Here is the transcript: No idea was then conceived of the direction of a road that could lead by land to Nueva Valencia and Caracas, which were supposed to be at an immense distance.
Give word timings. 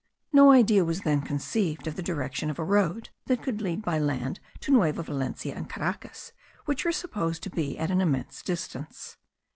No 0.33 0.49
idea 0.51 0.83
was 0.83 1.01
then 1.01 1.21
conceived 1.21 1.85
of 1.85 1.95
the 1.95 2.01
direction 2.01 2.49
of 2.49 2.57
a 2.57 2.63
road 2.63 3.09
that 3.27 3.43
could 3.43 3.61
lead 3.61 3.83
by 3.83 3.99
land 3.99 4.39
to 4.61 4.71
Nueva 4.71 5.03
Valencia 5.03 5.53
and 5.53 5.69
Caracas, 5.69 6.33
which 6.65 6.83
were 6.85 6.91
supposed 6.91 7.43
to 7.43 7.51
be 7.51 7.77
at 7.77 7.91
an 7.91 8.01
immense 8.01 8.41
distance. 8.41 9.17